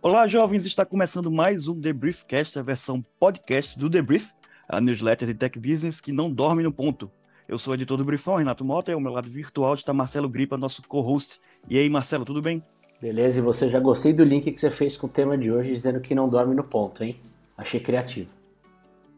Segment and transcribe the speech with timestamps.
[0.00, 0.64] Olá, jovens!
[0.64, 4.30] Está começando mais um The Briefcast, a versão podcast do The Brief,
[4.68, 7.10] a newsletter de tech business que não dorme no ponto.
[7.48, 10.28] Eu sou o editor do Briefão, Renato Mota, e ao meu lado virtual está Marcelo
[10.28, 11.40] Gripa, nosso co-host.
[11.68, 12.62] E aí, Marcelo, tudo bem?
[13.00, 15.70] Beleza, e você já gostei do link que você fez com o tema de hoje,
[15.70, 17.16] dizendo que não dorme no ponto, hein?
[17.56, 18.30] Achei criativo.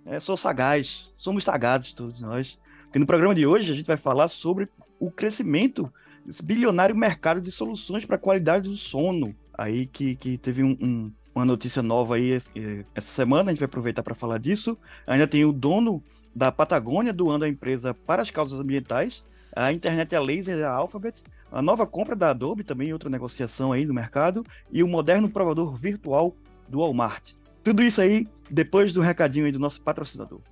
[0.05, 2.59] É, sou sagaz, somos sagazes todos nós.
[2.85, 5.93] Porque no programa de hoje a gente vai falar sobre o crescimento
[6.25, 10.77] desse bilionário mercado de soluções para a qualidade do sono, aí que, que teve um,
[10.81, 14.79] um, uma notícia nova aí eh, essa semana, a gente vai aproveitar para falar disso.
[15.07, 16.03] Ainda tem o dono
[16.35, 19.23] da Patagônia doando a empresa para as causas ambientais,
[19.55, 21.23] a internet a laser da Alphabet,
[21.57, 25.75] a nova compra da Adobe, também outra negociação aí no mercado, e o moderno provador
[25.75, 26.37] virtual
[26.69, 27.33] do Walmart.
[27.65, 30.43] Tudo isso aí depois do recadinho aí do nosso patrocinador.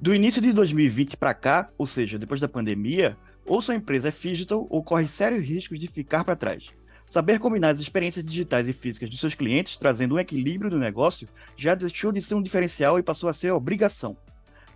[0.00, 4.10] Do início de 2020 para cá, ou seja, depois da pandemia, ou sua empresa é
[4.10, 6.70] digital ou corre sérios riscos de ficar para trás.
[7.08, 11.28] Saber combinar as experiências digitais e físicas de seus clientes, trazendo um equilíbrio do negócio,
[11.56, 14.16] já deixou de ser um diferencial e passou a ser obrigação.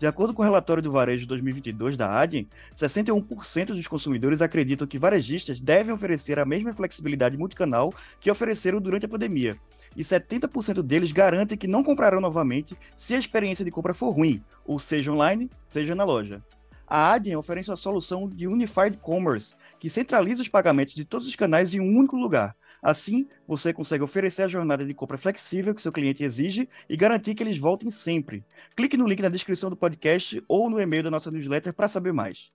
[0.02, 4.98] De acordo com o relatório do varejo 2022 da Adyen, 61% dos consumidores acreditam que
[4.98, 9.56] varejistas devem oferecer a mesma flexibilidade multicanal que ofereceram durante a pandemia.
[9.96, 14.42] E 70% deles garantem que não comprarão novamente se a experiência de compra for ruim,
[14.66, 16.42] ou seja online, seja na loja
[16.94, 21.34] a Adyen oferece uma solução de Unified Commerce, que centraliza os pagamentos de todos os
[21.34, 22.54] canais em um único lugar.
[22.82, 27.32] Assim, você consegue oferecer a jornada de compra flexível que seu cliente exige e garantir
[27.32, 28.44] que eles voltem sempre.
[28.76, 32.12] Clique no link na descrição do podcast ou no e-mail da nossa newsletter para saber
[32.12, 32.50] mais.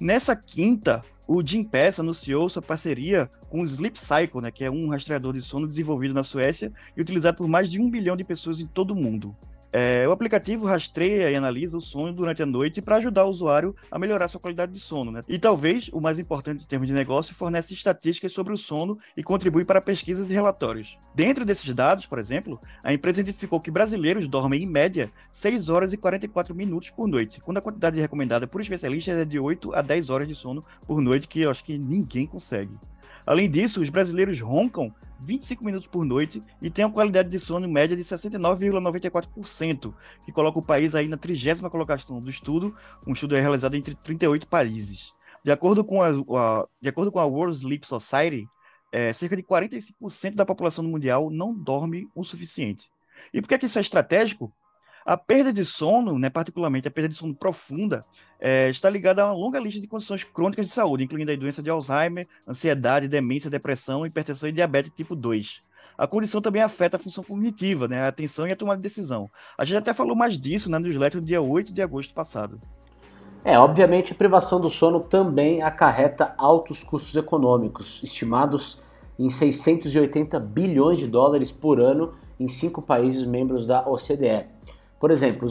[0.00, 4.70] Nessa quinta, o Jim Pass anunciou sua parceria com o Sleep Cycle, né, que é
[4.70, 8.24] um rastreador de sono desenvolvido na Suécia e utilizado por mais de um bilhão de
[8.24, 9.36] pessoas em todo o mundo.
[9.72, 13.76] É, o aplicativo rastreia e analisa o sono durante a noite para ajudar o usuário
[13.90, 15.10] a melhorar sua qualidade de sono.
[15.10, 15.20] Né?
[15.28, 19.22] E talvez, o mais importante em termos de negócio, fornece estatísticas sobre o sono e
[19.22, 20.98] contribui para pesquisas e relatórios.
[21.14, 25.92] Dentro desses dados, por exemplo, a empresa identificou que brasileiros dormem, em média, 6 horas
[25.92, 29.82] e 44 minutos por noite, quando a quantidade recomendada por especialistas é de 8 a
[29.82, 32.72] 10 horas de sono por noite, que eu acho que ninguém consegue.
[33.26, 37.68] Além disso, os brasileiros roncam 25 minutos por noite e têm uma qualidade de sono
[37.68, 39.92] média de 69,94%,
[40.24, 42.74] que coloca o país aí na trigésima colocação do estudo,
[43.06, 45.12] um estudo é realizado entre 38 países.
[45.44, 48.46] De acordo com a, a de acordo com a World Sleep Society,
[48.92, 52.90] é, cerca de 45% da população mundial não dorme o suficiente.
[53.32, 54.52] E por que, é que isso é estratégico?
[55.08, 58.04] A perda de sono, né, particularmente a perda de sono profunda,
[58.38, 61.62] é, está ligada a uma longa lista de condições crônicas de saúde, incluindo a doença
[61.62, 65.62] de Alzheimer, ansiedade, demência, depressão, hipertensão e diabetes tipo 2.
[65.96, 69.30] A condição também afeta a função cognitiva, né, a atenção e a tomada de decisão.
[69.56, 72.60] A gente até falou mais disso na newsletter no dia 8 de agosto passado.
[73.42, 78.82] É, obviamente a privação do sono também acarreta altos custos econômicos, estimados
[79.18, 84.58] em 680 bilhões de dólares por ano em cinco países membros da OCDE.
[84.98, 85.48] Por exemplo,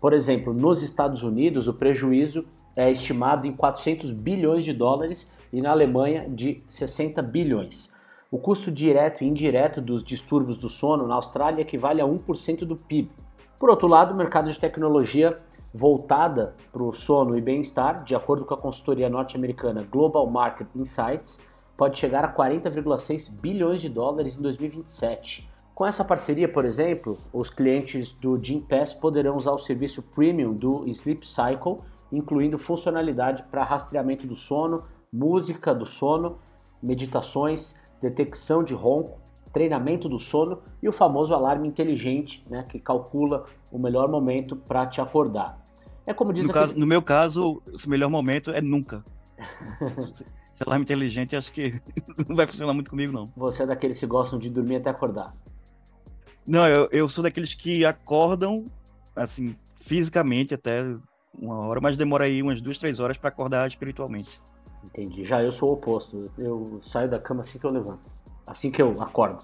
[0.00, 2.44] por exemplo, nos Estados Unidos o prejuízo
[2.76, 7.92] é estimado em 400 bilhões de dólares e na Alemanha de 60 bilhões.
[8.30, 12.76] O custo direto e indireto dos distúrbios do sono na Austrália equivale a 1% do
[12.76, 13.10] PIB.
[13.58, 15.36] Por outro lado, o mercado de tecnologia
[15.72, 21.40] voltada para o sono e bem-estar, de acordo com a consultoria norte-americana Global Market Insights,
[21.76, 25.48] pode chegar a 40,6 bilhões de dólares em 2027.
[25.74, 30.54] Com essa parceria, por exemplo, os clientes do Gym Pass poderão usar o serviço premium
[30.54, 31.78] do Sleep Cycle,
[32.12, 36.38] incluindo funcionalidade para rastreamento do sono, música do sono,
[36.80, 39.18] meditações, detecção de ronco,
[39.52, 44.86] treinamento do sono e o famoso alarme inteligente, né, que calcula o melhor momento para
[44.86, 45.58] te acordar.
[46.06, 46.66] É como diz no, aquele...
[46.66, 49.04] caso, no meu caso, o melhor momento é nunca.
[50.64, 51.80] alarme inteligente acho que
[52.28, 53.28] não vai funcionar muito comigo não.
[53.36, 55.34] Você é daqueles que gostam de dormir até acordar.
[56.46, 58.66] Não, eu, eu sou daqueles que acordam,
[59.16, 60.82] assim, fisicamente até
[61.38, 64.40] uma hora, mas demora aí umas duas, três horas para acordar espiritualmente.
[64.84, 65.24] Entendi.
[65.24, 66.30] Já eu sou o oposto.
[66.38, 68.06] Eu saio da cama assim que eu levanto.
[68.46, 69.42] Assim que eu acordo.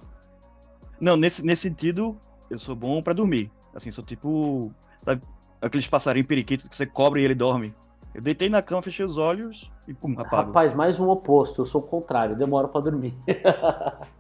[1.01, 2.17] Não, nesse, nesse sentido,
[2.51, 3.51] eu sou bom para dormir.
[3.75, 4.71] Assim, sou tipo.
[5.03, 5.23] Sabe,
[5.61, 7.75] aqueles passarinhos periquitos que você cobre e ele dorme.
[8.15, 10.49] Eu deitei na cama, fechei os olhos e pum, apago.
[10.49, 11.63] Rapaz, mais um oposto.
[11.63, 12.37] Eu sou o contrário.
[12.37, 13.15] Demoro para dormir.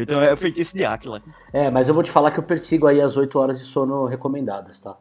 [0.00, 1.22] Então é o feitiço de Aquila.
[1.52, 4.06] É, mas eu vou te falar que eu persigo aí as 8 horas de sono
[4.06, 4.96] recomendadas, tá?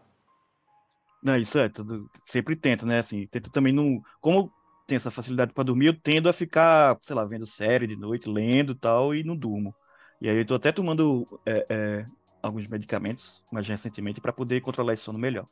[1.24, 3.00] Não, isso é, tudo, sempre tento, né?
[3.00, 4.00] Assim, tento também não.
[4.22, 4.52] Como
[4.86, 8.30] tem essa facilidade para dormir, eu tendo a ficar, sei lá, vendo série de noite,
[8.30, 9.74] lendo e tal, e não durmo.
[10.22, 12.06] E aí eu tô até tomando é, é,
[12.42, 15.46] alguns medicamentos, mais recentemente, para poder controlar esse sono melhor.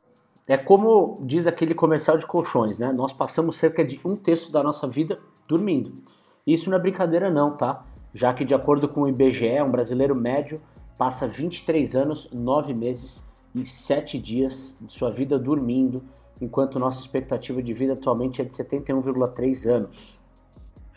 [0.46, 2.92] É como diz aquele comercial de colchões, né?
[2.92, 5.94] Nós passamos cerca de um terço da nossa vida dormindo.
[6.46, 7.84] Isso não é brincadeira não, tá?
[8.14, 10.60] Já que de acordo com o IBGE, um brasileiro médio
[10.96, 16.00] passa 23 anos, 9 meses e 7 dias de sua vida dormindo,
[16.40, 20.23] enquanto nossa expectativa de vida atualmente é de 71,3 anos.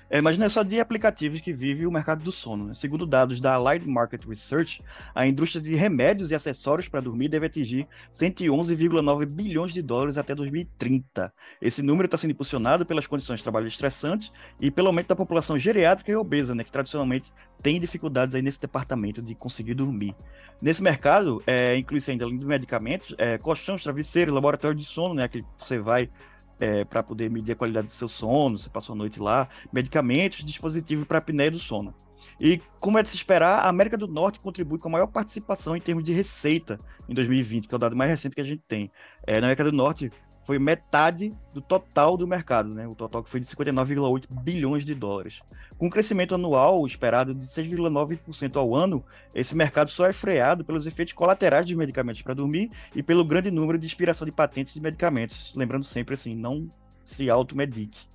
[0.09, 2.65] É, não é só de aplicativos que vive o mercado do sono.
[2.65, 2.73] Né?
[2.73, 4.81] Segundo dados da Allied Market Research,
[5.13, 10.33] a indústria de remédios e acessórios para dormir deve atingir 111,9 bilhões de dólares até
[10.33, 11.33] 2030.
[11.61, 15.57] Esse número está sendo impulsionado pelas condições de trabalho estressantes e pelo aumento da população
[15.57, 20.15] geriátrica e obesa, né, que tradicionalmente tem dificuldades aí nesse departamento de conseguir dormir.
[20.61, 25.27] Nesse mercado, é, inclui-se ainda, além dos medicamentos, é, colchões, travesseiros, laboratório de sono, né,
[25.27, 26.09] que você vai
[26.59, 30.43] é, para poder medir a qualidade do seu sono, você passou a noite lá, medicamentos,
[30.43, 31.93] dispositivos para apneia do sono.
[32.39, 35.75] E, como é de se esperar, a América do Norte contribui com a maior participação
[35.75, 36.77] em termos de receita
[37.07, 38.91] em 2020, que é o dado mais recente que a gente tem.
[39.25, 40.09] É, na América do Norte,
[40.47, 42.87] foi metade do total do mercado, né?
[42.87, 45.41] O total que foi de 59,8 bilhões de dólares.
[45.77, 49.03] Com um crescimento anual esperado de 6,9% ao ano,
[49.35, 53.51] esse mercado só é freado pelos efeitos colaterais de medicamentos para dormir e pelo grande
[53.51, 55.53] número de expiração de patentes de medicamentos.
[55.53, 56.69] Lembrando sempre assim, não
[57.03, 58.07] se automedique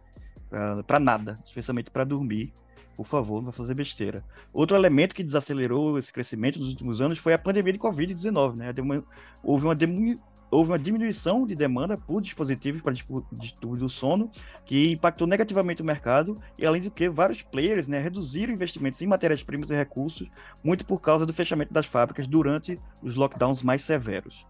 [0.87, 2.50] para nada, especialmente para dormir.
[2.96, 4.25] Por favor, não vai fazer besteira.
[4.55, 8.73] Outro elemento que desacelerou esse crescimento nos últimos anos foi a pandemia de Covid-19, né?
[9.43, 9.75] Houve uma
[10.52, 12.93] houve uma diminuição de demanda por dispositivos para
[13.32, 14.31] distúrbio do sono,
[14.66, 19.06] que impactou negativamente o mercado, e além do que, vários players né, reduziram investimentos em
[19.06, 20.28] matérias-primas e recursos,
[20.62, 24.46] muito por causa do fechamento das fábricas durante os lockdowns mais severos.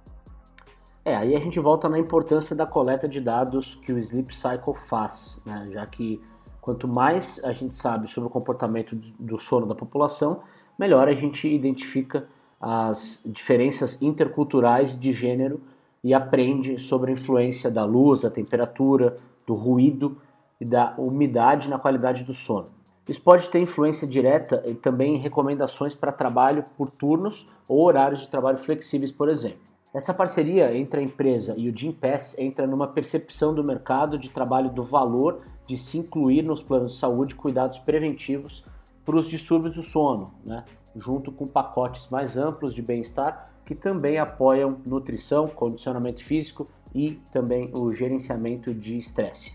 [1.05, 4.75] É, aí a gente volta na importância da coleta de dados que o Sleep Cycle
[4.75, 5.69] faz, né?
[5.73, 6.21] já que
[6.61, 10.43] quanto mais a gente sabe sobre o comportamento do sono da população,
[10.79, 12.27] melhor a gente identifica
[12.61, 15.61] as diferenças interculturais de gênero
[16.03, 20.17] e aprende sobre a influência da luz, da temperatura, do ruído
[20.61, 22.69] e da umidade na qualidade do sono.
[23.09, 28.23] Isso pode ter influência direta e também em recomendações para trabalho por turnos ou horários
[28.23, 29.73] de trabalho flexíveis, por exemplo.
[29.93, 34.71] Essa parceria entre a empresa e o Gympass entra numa percepção do mercado de trabalho
[34.71, 38.65] do valor de se incluir nos planos de saúde cuidados preventivos
[39.05, 40.65] para os distúrbios do sono, né?
[40.97, 47.71] Junto com pacotes mais amplos de bem-estar que também apoiam nutrição, condicionamento físico e também
[47.73, 49.55] o gerenciamento de estresse.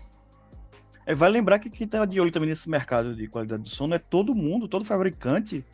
[1.06, 3.94] É, vale lembrar que quem está de olho também nesse mercado de qualidade do sono
[3.94, 5.64] é todo mundo, todo fabricante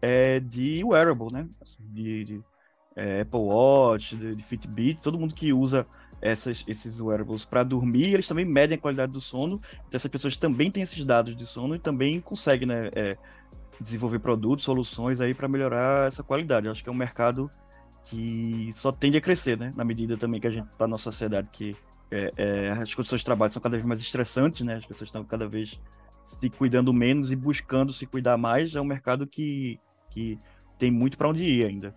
[0.00, 1.46] é, de wearable, né?
[1.60, 2.40] Assim, de, de
[2.96, 5.86] é, Apple Watch, de, de, Fitbit, todo mundo que usa
[6.22, 9.60] essas, esses wearables para dormir, eles também medem a qualidade do sono.
[9.86, 13.16] Então essas pessoas também têm esses dados de sono e também conseguem né, é,
[13.80, 16.66] desenvolver produtos, soluções aí para melhorar essa qualidade.
[16.66, 17.50] Eu acho que é um mercado
[18.04, 19.70] que só tende a crescer, né?
[19.76, 21.76] Na medida também que a gente está na sociedade que
[22.10, 24.76] é, é, as condições de trabalho são cada vez mais estressantes, né?
[24.76, 25.78] As pessoas estão cada vez
[26.24, 28.74] se cuidando menos e buscando se cuidar mais.
[28.74, 29.78] É um mercado que,
[30.10, 30.38] que
[30.78, 31.94] tem muito para onde ir ainda.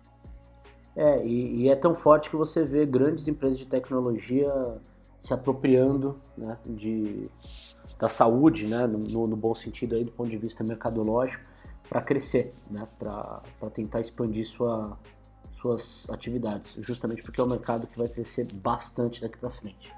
[0.94, 4.50] É, e, e, é tão forte que você vê grandes empresas de tecnologia
[5.18, 7.30] se apropriando né, de,
[7.98, 11.44] da saúde, né, no, no bom sentido aí, do ponto de vista mercadológico,
[11.92, 12.88] para crescer, né?
[12.98, 13.42] para
[13.74, 14.98] tentar expandir sua,
[15.50, 19.92] suas atividades, justamente porque é um mercado que vai crescer bastante daqui para frente.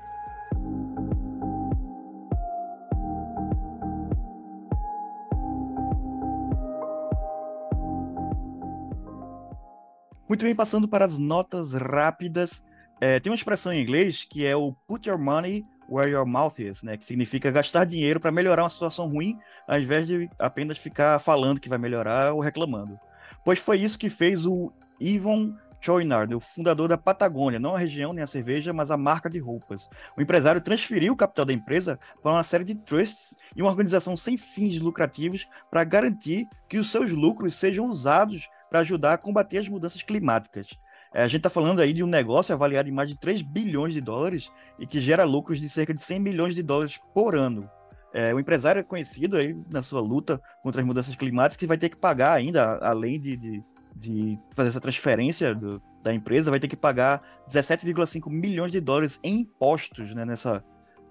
[10.28, 12.64] Muito bem, passando para as notas rápidas.
[13.00, 16.58] É, tem uma expressão em inglês que é o put your money where your mouth
[16.58, 16.96] is, né?
[16.96, 21.60] Que significa gastar dinheiro para melhorar uma situação ruim, ao invés de apenas ficar falando
[21.60, 22.98] que vai melhorar ou reclamando.
[23.44, 28.14] Pois foi isso que fez o Yvon Chouinard, o fundador da Patagônia, não a região
[28.14, 29.90] nem a cerveja, mas a marca de roupas.
[30.16, 34.16] O empresário transferiu o capital da empresa para uma série de trusts e uma organização
[34.16, 39.58] sem fins lucrativos para garantir que os seus lucros sejam usados para ajudar a combater
[39.58, 40.70] as mudanças climáticas.
[41.14, 43.94] É, a gente está falando aí de um negócio avaliado em mais de 3 bilhões
[43.94, 47.70] de dólares e que gera lucros de cerca de 100 milhões de dólares por ano.
[48.12, 51.78] É, o empresário é conhecido aí na sua luta contra as mudanças climáticas que vai
[51.78, 53.62] ter que pagar ainda, além de, de,
[53.94, 59.20] de fazer essa transferência do, da empresa, vai ter que pagar 17,5 milhões de dólares
[59.22, 60.64] em impostos né, nessa,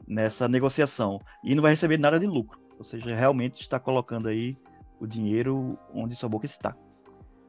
[0.05, 1.17] nessa negociação.
[1.45, 2.60] E não vai receber nada de lucro.
[2.77, 4.57] Ou seja, realmente está colocando aí
[5.00, 6.75] o dinheiro onde sua boca está.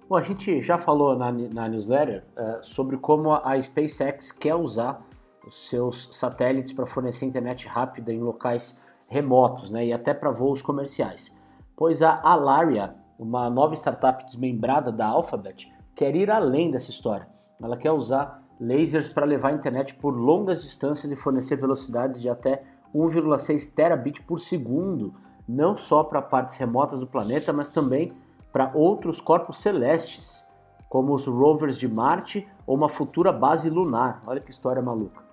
[0.06, 4.98] Bom, a gente já falou na, na newsletter uh, sobre como a SpaceX quer usar
[5.46, 10.60] os seus satélites para fornecer internet rápida em locais remotos né, e até para voos
[10.60, 11.34] comerciais.
[11.74, 17.26] Pois a Alaria, uma nova startup desmembrada da Alphabet, quer ir além dessa história.
[17.62, 22.28] Ela quer usar lasers para levar a internet por longas distâncias e fornecer velocidades de
[22.28, 22.62] até
[22.94, 25.14] 1,6 terabit por segundo,
[25.48, 28.12] não só para partes remotas do planeta, mas também
[28.54, 30.48] para outros corpos celestes,
[30.88, 34.22] como os rovers de Marte ou uma futura base lunar.
[34.28, 35.24] Olha que história maluca.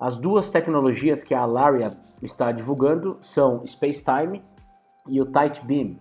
[0.00, 4.42] As duas tecnologias que a Alaria está divulgando são Spacetime
[5.06, 5.98] e o Tight Beam.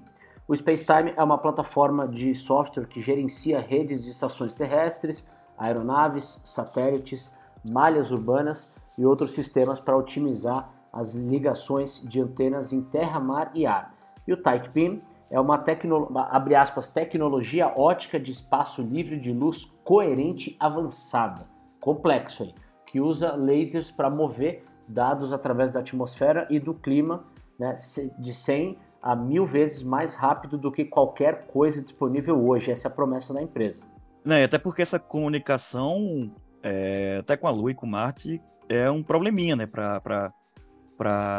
[0.48, 7.36] O Spacetime é uma plataforma de software que gerencia redes de estações terrestres, aeronaves, satélites,
[7.66, 13.66] malhas urbanas e outros sistemas para otimizar as ligações de antenas em terra, mar e
[13.66, 13.94] ar.
[14.26, 15.02] E o Tight Beam
[15.32, 16.12] é uma, tecno,
[16.60, 21.48] aspas, tecnologia ótica de espaço livre de luz coerente avançada.
[21.80, 22.54] Complexo aí
[22.92, 27.24] que usa lasers para mover dados através da atmosfera e do clima
[27.58, 27.74] né,
[28.20, 32.70] de 100 a mil vezes mais rápido do que qualquer coisa disponível hoje.
[32.70, 33.82] Essa é a promessa da empresa.
[34.26, 36.30] Né, até porque essa comunicação,
[36.62, 40.34] é, até com a Lua e com Marte, é um probleminha né, para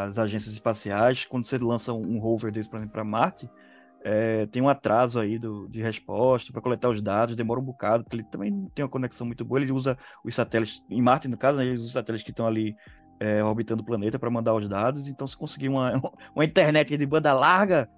[0.07, 1.25] as agências espaciais.
[1.25, 3.47] Quando você lança um rover desse para Marte,
[4.03, 8.03] é, tem um atraso aí do, de resposta para coletar os dados, demora um bocado,
[8.03, 9.61] porque ele também não tem uma conexão muito boa.
[9.61, 12.45] Ele usa os satélites, em Marte, no caso, né, ele usa os satélites que estão
[12.45, 12.75] ali
[13.19, 15.07] é, orbitando o planeta para mandar os dados.
[15.07, 15.93] Então, se conseguir uma,
[16.35, 17.89] uma internet de banda larga,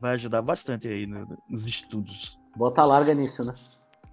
[0.00, 2.38] vai ajudar bastante aí no, nos estudos.
[2.56, 3.54] Bota larga nisso, né?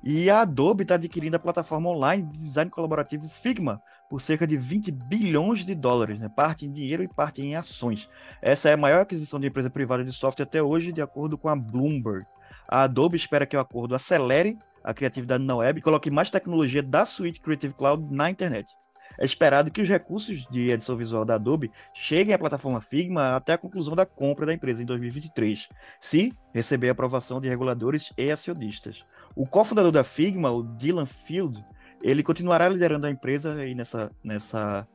[0.10, 4.56] E a Adobe está adquirindo a plataforma online de design colaborativo Figma por cerca de
[4.56, 6.30] 20 bilhões de dólares, né?
[6.30, 8.10] parte em dinheiro e parte em ações.
[8.42, 11.50] Essa é a maior aquisição de empresa privada de software até hoje, de acordo com
[11.50, 12.26] a Bloomberg.
[12.70, 16.82] A Adobe espera que o acordo acelere a criatividade na web e coloque mais tecnologia
[16.82, 18.74] da suite Creative Cloud na internet.
[19.18, 23.54] É esperado que os recursos de edição visual da Adobe cheguem à plataforma Figma até
[23.54, 25.70] a conclusão da compra da empresa em 2023,
[26.00, 29.06] se receber a aprovação de reguladores e acionistas.
[29.36, 31.64] O cofundador da Figma, o Dylan Field,
[32.02, 34.88] ele continuará liderando a empresa aí nessa, nessa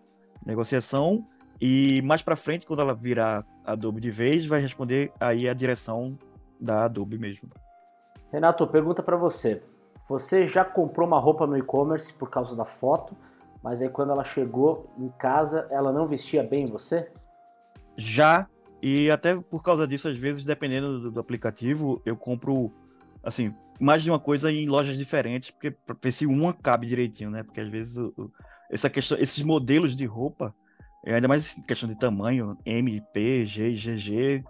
[0.46, 1.26] negociação
[1.64, 6.18] e mais para frente, quando ela virar Adobe de vez, vai responder aí a direção
[6.60, 7.48] da Adobe mesmo.
[8.32, 9.62] Renato, pergunta para você.
[10.08, 13.16] Você já comprou uma roupa no e-commerce por causa da foto,
[13.62, 17.10] mas aí quando ela chegou em casa, ela não vestia bem você?
[17.96, 18.46] Já,
[18.82, 22.72] e até por causa disso, às vezes, dependendo do, do aplicativo, eu compro
[23.22, 27.30] assim, mais de uma coisa em lojas diferentes, porque para ver se uma cabe direitinho,
[27.30, 27.42] né?
[27.42, 28.32] Porque às vezes o,
[28.70, 30.54] essa questão, esses modelos de roupa,
[31.04, 34.44] é ainda mais questão de tamanho, M, P, G, GG,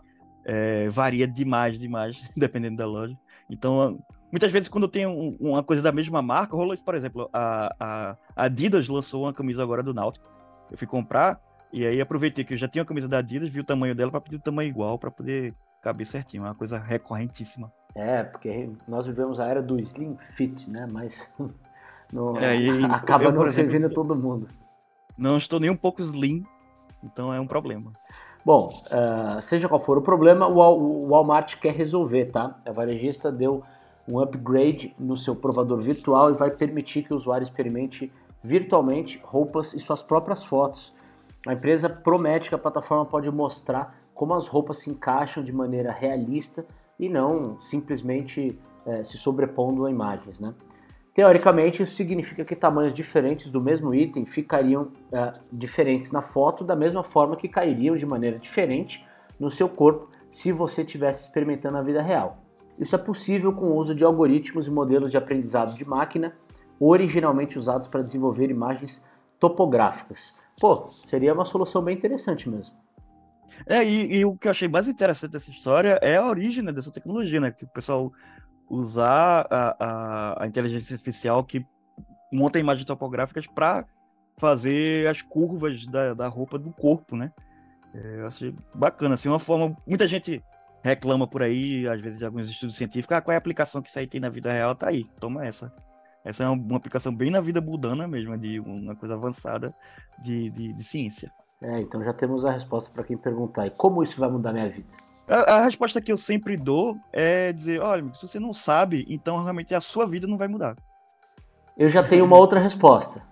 [0.44, 3.16] é, varia demais, demais, dependendo da loja.
[3.50, 3.98] Então,
[4.32, 7.74] muitas vezes quando tem um, uma coisa da mesma marca, rolou isso, por exemplo, a,
[7.78, 10.26] a, Adidas lançou uma camisa agora do Náutico.
[10.70, 11.38] Eu fui comprar
[11.70, 14.10] e aí aproveitei que eu já tinha a camisa da Adidas, vi o tamanho dela
[14.10, 16.44] para pedir o tamanho igual para poder caber certinho.
[16.44, 17.70] É uma coisa recorrentíssima.
[17.94, 20.88] É, porque nós vivemos a era do slim fit, né?
[20.90, 21.30] Mas
[22.10, 24.48] não, é, e, acaba eu, não exemplo, servindo todo mundo.
[25.16, 26.44] Não estou nem um pouco slim,
[27.04, 27.92] então é um problema.
[28.44, 32.58] Bom, uh, seja qual for o problema, o Walmart quer resolver, tá?
[32.66, 33.62] A varejista deu
[34.08, 39.72] um upgrade no seu provador virtual e vai permitir que o usuário experimente virtualmente roupas
[39.72, 40.92] e suas próprias fotos.
[41.46, 45.92] A empresa promete que a plataforma pode mostrar como as roupas se encaixam de maneira
[45.92, 46.64] realista
[46.98, 50.40] e não simplesmente é, se sobrepondo a imagens.
[50.40, 50.54] Né?
[51.14, 56.74] Teoricamente, isso significa que tamanhos diferentes do mesmo item ficariam é, diferentes na foto, da
[56.74, 59.04] mesma forma que cairiam de maneira diferente
[59.38, 62.41] no seu corpo se você estivesse experimentando a vida real.
[62.82, 66.34] Isso é possível com o uso de algoritmos e modelos de aprendizado de máquina,
[66.80, 69.04] originalmente usados para desenvolver imagens
[69.38, 70.34] topográficas.
[70.60, 72.74] Pô, seria uma solução bem interessante mesmo.
[73.66, 76.72] É, e, e, o que eu achei mais interessante dessa história é a origem né,
[76.72, 77.52] dessa tecnologia, né?
[77.52, 78.12] Que o pessoal
[78.68, 81.64] usar a, a, a inteligência artificial que
[82.32, 83.84] monta imagens topográficas para
[84.38, 87.30] fazer as curvas da, da roupa do corpo, né?
[87.94, 89.76] É, eu achei bacana, assim, uma forma...
[89.86, 90.42] Muita gente
[90.82, 93.88] reclama por aí, às vezes, de alguns estudos científicos, ah, qual é a aplicação que
[93.88, 94.74] isso aí tem na vida real?
[94.74, 95.72] Tá aí, toma essa.
[96.24, 99.74] Essa é uma, aplicação bem na vida budana mesmo, de uma coisa avançada
[100.20, 101.32] de, de, de ciência.
[101.60, 103.66] É, então já temos a resposta para quem perguntar.
[103.66, 104.86] E como isso vai mudar minha vida?
[105.28, 109.42] A, a, resposta que eu sempre dou é dizer, olha, se você não sabe, então
[109.42, 110.76] realmente a sua vida não vai mudar.
[111.76, 113.22] Eu já tenho uma outra resposta,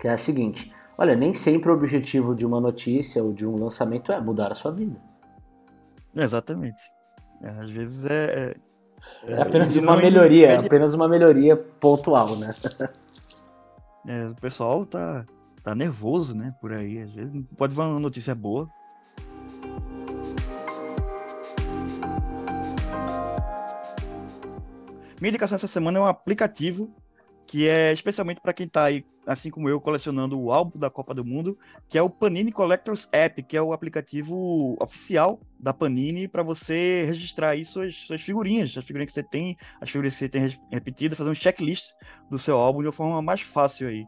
[0.00, 3.56] que é a seguinte: olha, nem sempre o objetivo de uma notícia ou de um
[3.56, 4.96] lançamento é mudar a sua vida.
[6.14, 6.82] Exatamente.
[7.42, 8.54] É, às vezes é.
[9.24, 12.54] É, é apenas uma melhoria, é apenas uma melhoria pontual, né?
[14.04, 15.24] É, o pessoal tá,
[15.62, 16.52] tá nervoso, né?
[16.60, 16.98] Por aí.
[16.98, 18.68] Às vezes pode vir uma notícia boa.
[25.20, 26.92] Minha indicação essa semana é um aplicativo
[27.52, 31.12] que é especialmente para quem está aí, assim como eu, colecionando o álbum da Copa
[31.12, 36.26] do Mundo, que é o Panini Collectors App, que é o aplicativo oficial da Panini
[36.26, 40.20] para você registrar aí suas, suas figurinhas, as figurinhas que você tem, as figurinhas que
[40.20, 41.90] você tem repetidas, fazer um checklist
[42.30, 44.06] do seu álbum de uma forma mais fácil aí.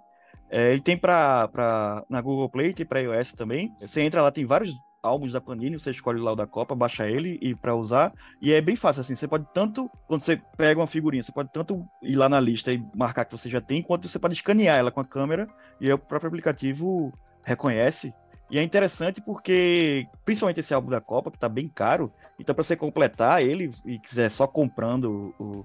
[0.50, 3.76] É, ele tem para na Google Play, tem para iOS também.
[3.78, 4.74] Você entra lá, tem vários
[5.04, 8.52] álbuns da Panini, você escolhe lá o da Copa, baixa ele e para usar, e
[8.52, 11.86] é bem fácil assim, você pode tanto quando você pega uma figurinha, você pode tanto
[12.02, 14.90] ir lá na lista e marcar que você já tem, quanto você pode escanear ela
[14.90, 15.46] com a câmera
[15.80, 17.12] e o próprio aplicativo
[17.44, 18.12] reconhece.
[18.50, 22.62] E é interessante porque principalmente esse álbum da Copa que tá bem caro, então para
[22.62, 25.64] você completar ele e quiser só comprando o,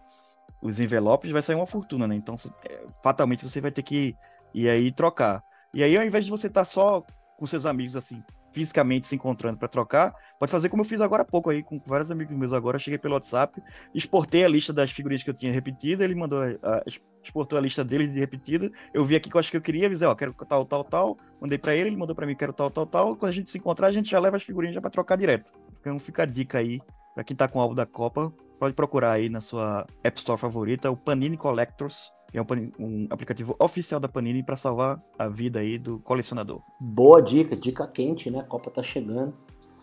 [0.61, 2.15] os envelopes vai sair uma fortuna, né?
[2.15, 2.35] Então,
[2.69, 4.15] é, fatalmente você vai ter que
[4.53, 5.43] ir aí trocar.
[5.73, 7.03] E aí, ao invés de você estar tá só
[7.37, 11.21] com seus amigos assim, fisicamente se encontrando para trocar, pode fazer como eu fiz agora
[11.23, 12.79] há pouco aí, com vários amigos meus agora.
[12.79, 13.61] Cheguei pelo WhatsApp,
[13.93, 16.83] exportei a lista das figurinhas que eu tinha repetida, ele mandou, a,
[17.23, 18.71] exportou a lista dele de repetida.
[18.93, 21.17] Eu vi aqui que eu acho que eu queria, avisei, ó, quero tal, tal, tal.
[21.39, 23.15] Mandei para ele, ele mandou para mim, quero tal, tal, tal.
[23.15, 25.53] Quando a gente se encontrar, a gente já leva as figurinhas já para trocar direto.
[25.79, 26.81] Então fica a dica aí,
[27.13, 30.39] para quem tá com o álbum da Copa, pode procurar aí na sua App Store
[30.39, 32.45] favorita, o Panini Collectors é um,
[32.77, 36.61] um, aplicativo oficial da Panini para salvar a vida aí do colecionador.
[36.79, 38.39] Boa dica, dica quente, né?
[38.39, 39.33] A Copa tá chegando.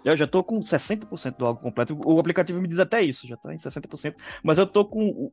[0.04, 1.98] Eu já tô com 60% do álbum completo.
[2.04, 4.14] O aplicativo me diz até isso, já tá em 60%.
[4.44, 5.32] Mas eu tô com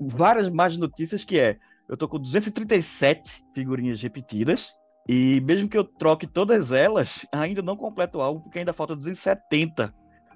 [0.00, 1.58] várias mais notícias que é,
[1.88, 4.72] eu tô com 237 figurinhas repetidas.
[5.08, 8.94] E mesmo que eu troque todas elas, ainda não completo o álbum, porque ainda falta
[8.94, 9.92] 270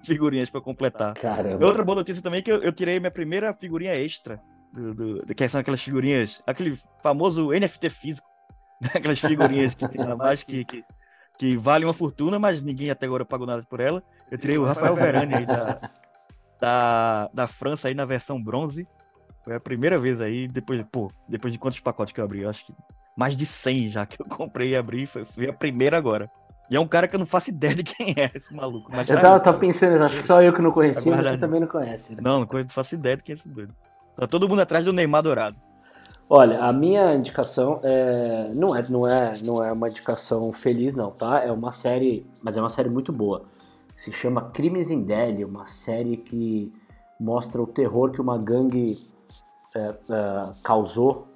[0.06, 1.14] figurinhas para completar.
[1.14, 1.64] Caramba.
[1.64, 4.40] Outra boa notícia também é que eu, eu tirei minha primeira figurinha extra
[4.72, 4.94] do,
[5.24, 8.28] do, que são aquelas figurinhas, aquele famoso NFT físico,
[8.80, 8.90] né?
[8.94, 10.84] aquelas figurinhas que tem lá baixo que, que,
[11.38, 14.02] que valem uma fortuna, mas ninguém até agora pagou nada por ela.
[14.30, 15.80] Eu tirei o Rafael Verani aí da,
[16.60, 18.86] da, da França aí na versão bronze.
[19.44, 22.40] Foi a primeira vez aí, depois, pô, depois de quantos pacotes que eu abri?
[22.40, 22.74] Eu acho que
[23.16, 26.30] mais de 100 já que eu comprei e abri, foi, foi a primeira agora.
[26.70, 28.90] E é um cara que eu não faço ideia de quem é esse maluco.
[28.92, 31.38] Mas eu tá tava, tava pensando, acho que só eu que não conhecia, mas você
[31.38, 32.14] também não conhece.
[32.14, 32.20] Né?
[32.22, 33.74] Não, não faço ideia de quem é esse doido.
[34.16, 35.56] Tá todo mundo atrás do Neymar Dourado.
[36.28, 41.10] Olha, a minha indicação é, não, é, não, é, não é uma indicação feliz, não,
[41.10, 41.40] tá?
[41.44, 43.44] É uma série, mas é uma série muito boa.
[43.96, 46.72] Se chama Crimes em Delhi, uma série que
[47.18, 48.98] mostra o terror que uma gangue
[49.74, 49.94] é, é,
[50.64, 51.28] causou,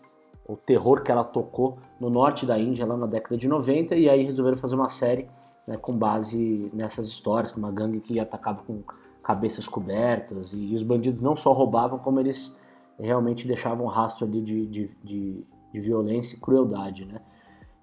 [0.50, 4.08] o terror que ela tocou no norte da Índia lá na década de 90, e
[4.08, 5.28] aí resolveram fazer uma série
[5.66, 8.82] né, com base nessas histórias, uma gangue que atacava com
[9.22, 12.58] cabeças cobertas, e, e os bandidos não só roubavam, como eles
[12.98, 17.20] realmente deixava um rastro ali de, de, de, de violência e crueldade, né?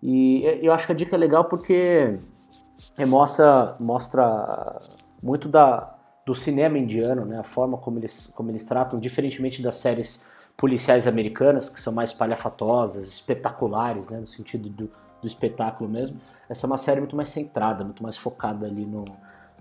[0.03, 2.19] E eu acho que a dica é legal porque
[3.08, 4.80] mostra, mostra
[5.23, 7.39] muito da, do cinema indiano, né?
[7.39, 10.23] A forma como eles, como eles tratam, diferentemente das séries
[10.57, 14.19] policiais americanas, que são mais palhafatosas, espetaculares, né?
[14.19, 14.89] No sentido do,
[15.21, 16.19] do espetáculo mesmo.
[16.49, 19.05] Essa é uma série muito mais centrada, muito mais focada ali no,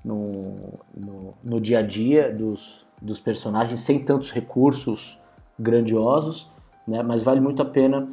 [0.04, 0.56] no,
[0.96, 5.20] no, no dia a dia dos, dos personagens, sem tantos recursos
[5.59, 6.50] grandiosos,
[6.87, 7.02] né?
[7.02, 8.09] mas vale muito a pena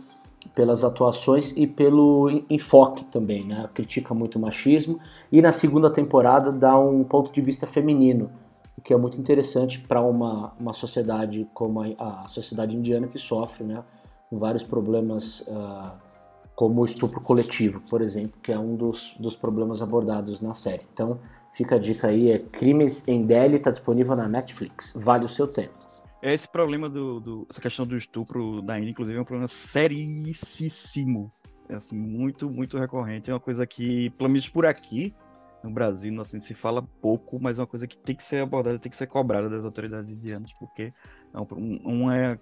[0.54, 3.70] pelas atuações e pelo enfoque também, né?
[3.74, 5.00] Critica muito o machismo
[5.32, 8.30] e na segunda temporada dá um ponto de vista feminino,
[8.78, 13.20] o que é muito interessante para uma, uma sociedade como a, a, sociedade indiana que
[13.20, 13.84] sofre, né?
[14.30, 15.92] Com vários problemas uh,
[16.56, 20.84] como o estupro coletivo, por exemplo, que é um dos, dos problemas abordados na série.
[20.92, 21.20] Então,
[21.54, 25.48] fica a dica aí, é Crimes em Delhi, está disponível na Netflix, vale o seu
[25.48, 25.84] tempo.
[26.22, 29.48] É esse problema do, do, essa questão do estupro da Índia, inclusive, é um problema
[29.48, 31.30] seríssimo.
[31.68, 33.30] É assim, muito, muito recorrente.
[33.30, 35.14] É uma coisa que, pelo menos por aqui,
[35.64, 38.78] no Brasil, assim, se fala pouco, mas é uma coisa que tem que ser abordada,
[38.78, 40.92] tem que ser cobrada das autoridades indianas, porque
[41.34, 42.38] é um, um é,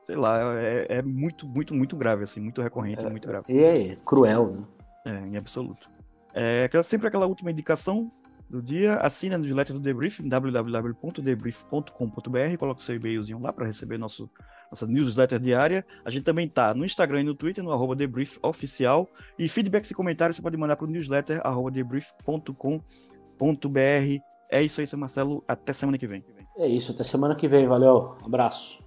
[0.00, 3.46] sei lá, é, é, muito, muito, muito grave, assim, muito recorrente, é, muito grave.
[3.48, 4.64] E é cruel, né?
[5.06, 5.90] É, em absoluto.
[6.32, 8.10] É aquela, sempre aquela última indicação,
[8.48, 13.98] do dia, assina a newsletter do Debrief www.debrief.com.br, coloca o seu e-mailzinho lá para receber
[13.98, 14.30] nosso,
[14.70, 15.84] nossa newsletter diária.
[16.04, 19.08] A gente também tá no Instagram e no Twitter, no arroba debriefoficial.
[19.38, 22.74] E feedbacks e comentários você pode mandar para o newsletter arroba debrief.com.br.
[24.50, 25.42] É isso aí, seu Marcelo.
[25.48, 26.24] Até semana que vem.
[26.56, 27.66] É isso, até semana que vem.
[27.66, 28.84] Valeu, abraço.